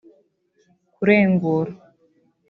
[0.93, 1.71] kurengura